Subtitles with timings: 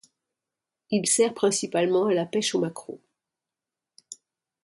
[0.89, 2.99] Il sert principalement à la pêche au maquereau.